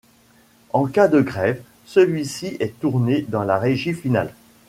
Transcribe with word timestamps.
En 0.73 0.87
cas 0.87 1.07
de 1.07 1.21
grève, 1.21 1.61
celui-ci 1.85 2.57
est 2.59 2.79
tourné 2.79 3.21
dans 3.29 3.43
la 3.43 3.59
régie 3.59 3.93
finale. 3.93 4.33